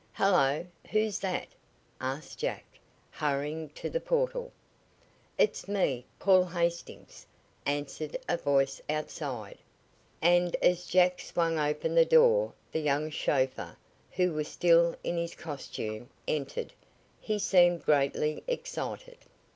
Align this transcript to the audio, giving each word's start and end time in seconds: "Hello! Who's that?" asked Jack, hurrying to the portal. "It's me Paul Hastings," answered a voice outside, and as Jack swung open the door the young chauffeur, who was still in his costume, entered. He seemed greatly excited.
"Hello! 0.13 0.65
Who's 0.89 1.19
that?" 1.19 1.49
asked 1.99 2.39
Jack, 2.39 2.65
hurrying 3.11 3.69
to 3.75 3.87
the 3.87 3.99
portal. 3.99 4.51
"It's 5.37 5.67
me 5.67 6.07
Paul 6.17 6.43
Hastings," 6.45 7.27
answered 7.67 8.17
a 8.27 8.35
voice 8.35 8.81
outside, 8.89 9.59
and 10.19 10.55
as 10.55 10.87
Jack 10.87 11.19
swung 11.19 11.59
open 11.59 11.93
the 11.93 12.03
door 12.03 12.53
the 12.71 12.79
young 12.79 13.11
chauffeur, 13.11 13.77
who 14.13 14.33
was 14.33 14.47
still 14.47 14.95
in 15.03 15.17
his 15.17 15.35
costume, 15.35 16.09
entered. 16.27 16.73
He 17.19 17.37
seemed 17.37 17.85
greatly 17.85 18.43
excited. 18.47 19.19